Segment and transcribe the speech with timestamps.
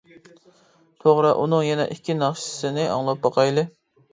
[1.03, 3.69] توغرا ئۇنىڭ يەنە ئىككى ناخشىسىنى ئاڭلاپ باقايلى!